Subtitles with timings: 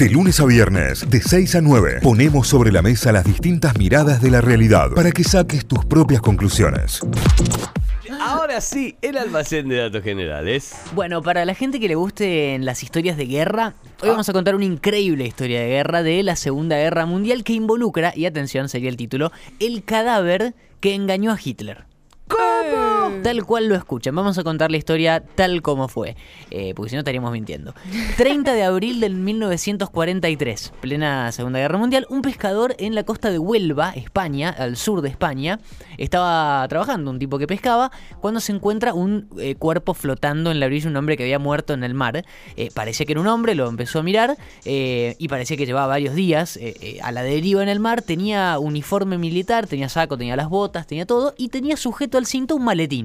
[0.00, 4.22] De lunes a viernes, de 6 a 9, ponemos sobre la mesa las distintas miradas
[4.22, 7.02] de la realidad para que saques tus propias conclusiones.
[8.18, 10.74] Ahora sí, el almacén de datos generales.
[10.94, 14.54] Bueno, para la gente que le gusten las historias de guerra, hoy vamos a contar
[14.54, 18.88] una increíble historia de guerra de la Segunda Guerra Mundial que involucra, y atención sería
[18.88, 21.84] el título, el cadáver que engañó a Hitler.
[22.26, 22.89] ¿Cómo?
[23.22, 24.14] Tal cual lo escuchan.
[24.14, 26.16] Vamos a contar la historia tal como fue.
[26.50, 27.74] Eh, porque si no estaríamos mintiendo.
[28.16, 33.38] 30 de abril del 1943, plena Segunda Guerra Mundial, un pescador en la costa de
[33.38, 35.60] Huelva, España, al sur de España,
[35.98, 40.66] estaba trabajando, un tipo que pescaba, cuando se encuentra un eh, cuerpo flotando en la
[40.66, 42.24] orilla, un hombre que había muerto en el mar.
[42.56, 46.14] Eh, parecía que era un hombre, lo empezó a mirar y parecía que llevaba varios
[46.14, 46.58] días
[47.02, 48.02] a la deriva en el mar.
[48.02, 52.56] Tenía uniforme militar, tenía saco, tenía las botas, tenía todo y tenía sujeto al cinto
[52.56, 52.99] un maletín.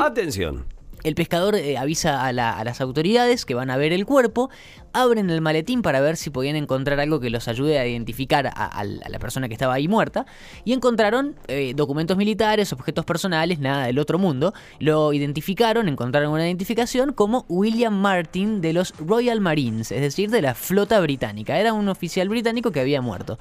[0.00, 0.64] Atención.
[1.04, 4.50] El pescador eh, avisa a, las autoridades que van a ver el cuerpo,
[4.92, 8.84] abren el maletín para ver si podían encontrar algo que los ayude a identificar a,
[8.84, 10.26] la persona que estaba ahí muerta,
[10.64, 14.54] y encontraron eh, documentos militares, objetos personales, nada del otro mundo.
[14.78, 20.42] Lo identificaron, encontraron una identificación como William Martin de los Royal Marines, es decir, de
[20.42, 21.58] la flota británica.
[21.58, 23.38] Era un oficial británico que había muerto.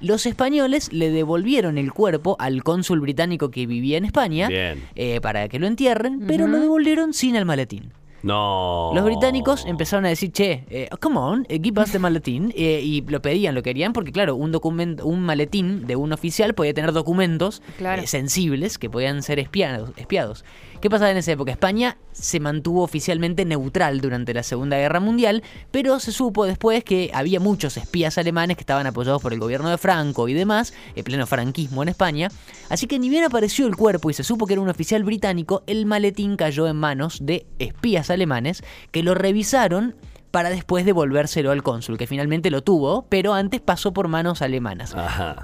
[0.00, 5.48] Los españoles le devolvieron el cuerpo al cónsul británico que vivía en España eh, para
[5.48, 7.92] que lo entierren, pero lo devolvieron sin el maletín.
[8.24, 8.90] No.
[8.94, 12.54] Los británicos empezaron a decir, che, eh, come on, eh, give us the maletín.
[12.56, 16.54] Eh, y lo pedían, lo querían, porque claro, un documento, un maletín de un oficial
[16.54, 17.60] podía tener documentos
[18.06, 20.42] sensibles que podían ser espiados, espiados.
[20.80, 21.50] ¿Qué pasaba en esa época?
[21.50, 27.10] España se mantuvo oficialmente neutral durante la Segunda Guerra Mundial, pero se supo después que
[27.14, 31.04] había muchos espías alemanes que estaban apoyados por el gobierno de Franco y demás, el
[31.04, 32.28] pleno franquismo en España.
[32.68, 35.62] Así que ni bien apareció el cuerpo y se supo que era un oficial británico,
[35.66, 38.13] el maletín cayó en manos de espías alemanes
[38.90, 39.94] que lo revisaron
[40.34, 44.92] para después devolvérselo al cónsul, que finalmente lo tuvo, pero antes pasó por manos alemanas.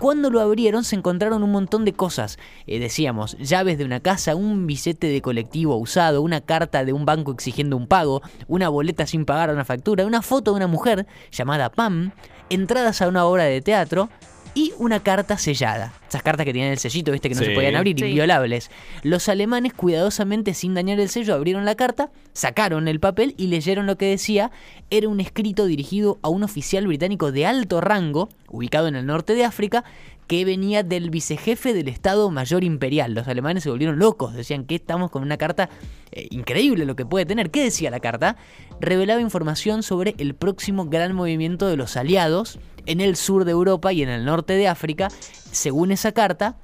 [0.01, 4.35] Cuando lo abrieron se encontraron un montón de cosas, eh, decíamos, llaves de una casa,
[4.35, 9.07] un billete de colectivo usado, una carta de un banco exigiendo un pago, una boleta
[9.07, 12.11] sin pagar una factura, una foto de una mujer llamada Pam,
[12.49, 14.11] entradas a una obra de teatro,
[14.55, 15.93] y una carta sellada.
[16.09, 18.71] Esas cartas que tienen el sellito, viste, que no se podían abrir, inviolables.
[19.03, 23.87] Los alemanes, cuidadosamente, sin dañar el sello, abrieron la carta, sacaron el papel y leyeron
[23.87, 24.51] lo que decía.
[24.91, 29.35] Era un escrito dirigido a un oficial británico de alto rango, ubicado en el norte
[29.35, 29.85] de África,
[30.31, 33.15] que venía del vicejefe del Estado Mayor Imperial.
[33.15, 35.69] Los alemanes se volvieron locos, decían que estamos con una carta
[36.13, 37.51] eh, increíble lo que puede tener.
[37.51, 38.37] ¿Qué decía la carta?
[38.81, 42.61] Revelaba información sobre el próximo gran movimiento de los aliados
[42.91, 45.09] en el sur de Europa y en el norte de África.
[45.53, 46.57] Según esa carta,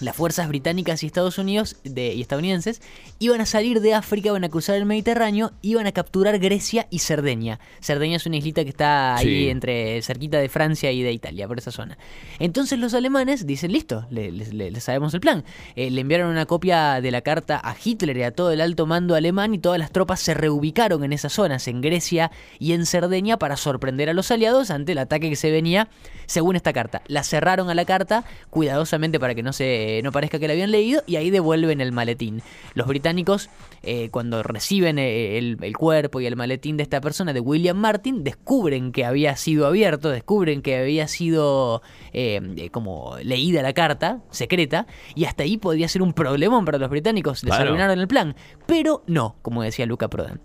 [0.00, 2.80] las fuerzas británicas y Estados Unidos de, y estadounidenses
[3.18, 7.00] iban a salir de África, iban a cruzar el Mediterráneo, iban a capturar Grecia y
[7.00, 7.58] Cerdeña.
[7.80, 11.58] Cerdeña es una islita que está ahí entre cerquita de Francia y de Italia, por
[11.58, 11.98] esa zona.
[12.38, 15.44] Entonces los alemanes dicen, listo, le, sabemos el plan.
[15.74, 18.86] Eh, le enviaron una copia de la carta a Hitler y a todo el alto
[18.86, 22.86] mando alemán y todas las tropas se reubicaron en esas zonas, en Grecia y en
[22.86, 25.88] Cerdeña, para sorprender a los aliados ante el ataque que se venía
[26.30, 27.02] según esta carta.
[27.08, 30.70] La cerraron a la carta cuidadosamente para que no, se, no parezca que la habían
[30.70, 32.40] leído y ahí devuelven el maletín.
[32.74, 33.50] Los británicos,
[33.82, 38.22] eh, cuando reciben eh, el, cuerpo y el maletín de esta persona, de William Martin,
[38.22, 41.82] descubren que había sido abierto, descubren que había sido
[42.12, 46.90] eh, como leída la carta secreta y hasta ahí podía ser un problemón para los
[46.90, 47.42] británicos.
[47.42, 48.36] Les arruinaron el plan.
[48.66, 50.40] Pero no, como decía Luca Prodan.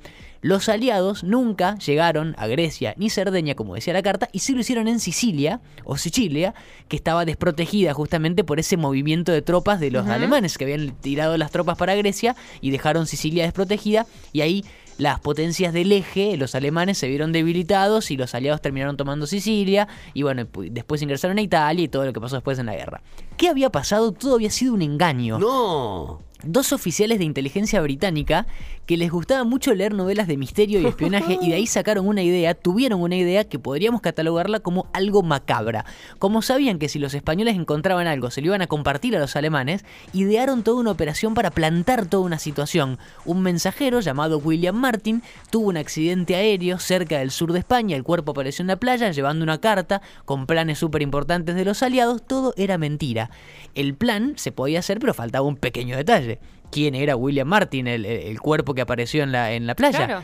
[0.45, 4.59] Los aliados nunca llegaron a Grecia ni Cerdeña, como decía la carta, y sí lo
[4.59, 6.53] hicieron en Sicilia, o Sicilia,
[6.87, 11.35] que estaba desprotegida justamente por ese movimiento de tropas de los alemanes, que habían tirado
[11.37, 14.63] las tropas para Grecia y dejaron Sicilia desprotegida, y ahí
[14.99, 19.87] las potencias del eje, los alemanes se vieron debilitados y los aliados terminaron tomando Sicilia
[20.13, 23.01] y bueno, después ingresaron a Italia y todo lo que pasó después en la guerra.
[23.35, 24.11] ¿Qué había pasado?
[24.11, 25.39] Todo había sido un engaño.
[25.39, 28.45] No dos oficiales de inteligencia británica
[28.85, 32.21] que les gustaba mucho leer novelas de misterio y espionaje y de ahí sacaron una
[32.21, 35.85] idea, tuvieron una idea que podríamos catalogarla como algo macabra.
[36.19, 39.35] Como sabían que si los españoles encontraban algo se lo iban a compartir a los
[39.35, 42.99] alemanes, idearon toda una operación para plantar toda una situación.
[43.25, 48.03] Un mensajero llamado William Martin tuvo un accidente aéreo cerca del sur de España, el
[48.03, 52.21] cuerpo apareció en la playa llevando una carta con planes súper importantes de los aliados,
[52.25, 53.31] todo era mentira.
[53.73, 56.24] El plan se podía hacer pero faltaba un pequeño detalle
[56.71, 60.23] quién era William Martin, el, cuerpo que apareció en la, en la playa.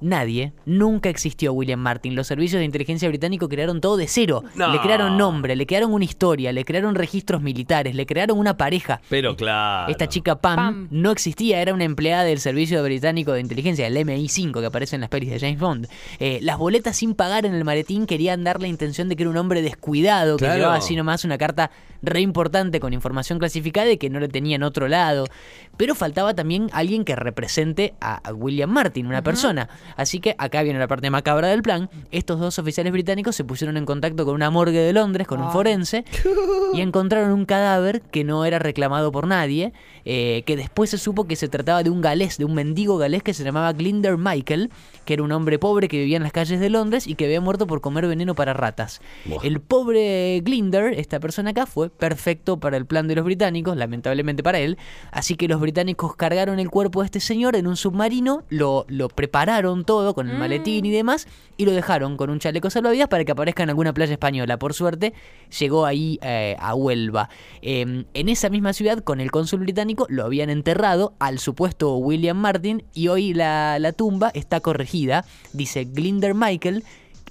[0.00, 2.14] Nadie, nunca existió William Martin.
[2.14, 4.42] Los servicios de inteligencia británico crearon todo de cero.
[4.54, 9.00] Le crearon nombre, le crearon una historia, le crearon registros militares, le crearon una pareja.
[9.08, 9.90] Pero claro.
[9.90, 14.60] Esta chica Pam, no existía, era una empleada del servicio británico de inteligencia, el MI5,
[14.60, 15.88] que aparece en las pelis de James Bond.
[16.18, 19.30] Eh, las boletas sin pagar en el maletín querían dar la intención de que era
[19.30, 21.70] un hombre descuidado, que llevaba así nomás una carta
[22.02, 25.26] re importante con información clasificada y que no le tenía en otro lado.
[25.76, 29.68] Pero faltaba también alguien que represente a, William Martin, una persona.
[29.96, 31.90] Así que acá viene la parte macabra del plan.
[32.10, 35.52] Estos dos oficiales británicos se pusieron en contacto con una morgue de Londres, con un
[35.52, 36.04] forense,
[36.72, 39.72] y encontraron un cadáver que no era reclamado por nadie,
[40.04, 43.22] eh, que después se supo que se trataba de un galés, de un mendigo galés
[43.22, 44.70] que se llamaba Glinder Michael,
[45.04, 47.40] que era un hombre pobre que vivía en las calles de Londres y que había
[47.40, 49.00] muerto por comer veneno para ratas.
[49.42, 54.42] El pobre Glinder, esta persona acá, fue perfecto para el plan de los británicos, lamentablemente
[54.42, 54.78] para él,
[55.10, 59.08] así que los británicos cargaron el cuerpo de este señor en un submarino, lo, lo
[59.08, 60.38] prepararon todo con el mm.
[60.38, 63.92] maletín y demás, y lo dejaron con un chaleco salvavidas para que aparezca en alguna
[63.92, 64.58] playa española.
[64.58, 65.12] Por suerte,
[65.58, 67.28] llegó ahí eh, a Huelva.
[67.62, 72.36] Em, en esa misma ciudad, con el cónsul británico, lo habían enterrado al supuesto William
[72.36, 75.24] Martin, y hoy la, la tumba está corregida.
[75.52, 76.84] Dice Glinder Michael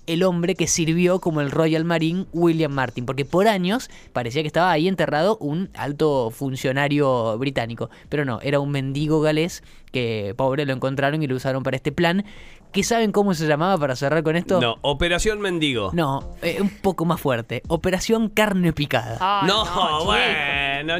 [0.07, 4.47] el hombre que sirvió como el Royal Marine William Martin, porque por años parecía que
[4.47, 10.65] estaba ahí enterrado un alto funcionario británico, pero no, era un mendigo galés que pobre
[10.65, 12.25] lo encontraron y lo usaron para este plan.
[12.71, 14.61] ¿Qué saben cómo se llamaba para cerrar con esto?
[14.61, 15.89] No, Operación Mendigo.
[15.93, 17.63] No, eh, un poco más fuerte.
[17.67, 19.41] Operación Carne Picada.
[19.47, 20.23] no, bueno,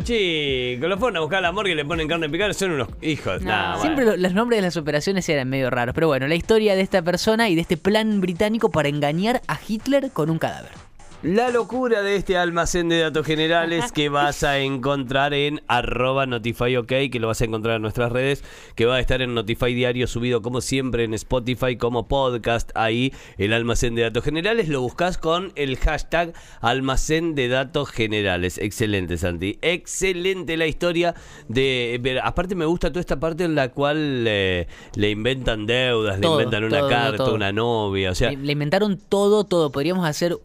[0.03, 0.89] chicos.
[0.89, 2.53] Lo fueron a buscar a la morgue y le ponen carne picada.
[2.53, 3.41] Son unos hijos.
[3.81, 5.93] Siempre los nombres de las operaciones eran medio raros.
[5.95, 9.59] Pero bueno, la historia de esta persona y de este plan británico para engañar a
[9.67, 10.88] Hitler con un cadáver.
[11.21, 16.87] La locura de este almacén de datos generales que vas a encontrar en arroba notifyok,
[16.87, 18.41] que lo vas a encontrar en nuestras redes,
[18.75, 22.71] que va a estar en Notify Diario subido como siempre en Spotify como podcast.
[22.73, 26.31] Ahí el almacén de datos generales lo buscas con el hashtag
[26.61, 28.57] almacén de datos generales.
[28.57, 29.59] Excelente, Santi.
[29.61, 31.15] Excelente la historia
[31.49, 32.21] de...
[32.23, 36.87] Aparte me gusta toda esta parte en la cual le inventan deudas, le inventan una
[36.87, 38.11] carta, una novia.
[38.11, 39.69] O sea, le inventaron todo, todo.
[39.69, 40.37] Podríamos hacer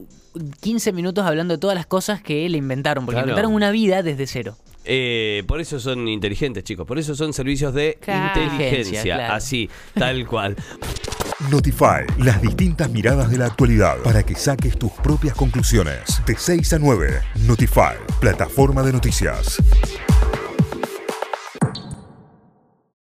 [0.61, 4.27] 15 minutos hablando de todas las cosas que le inventaron, porque inventaron una vida desde
[4.27, 4.57] cero.
[4.85, 6.87] Eh, por eso son inteligentes, chicos.
[6.87, 9.35] Por eso son servicios de inteligencia.
[9.35, 10.57] Así, tal cual.
[11.51, 16.23] Notify, las distintas miradas de la actualidad para que saques tus propias conclusiones.
[16.27, 19.61] De 6 a 9, Notify, plataforma de noticias.